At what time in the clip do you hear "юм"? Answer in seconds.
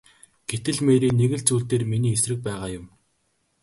2.79-2.85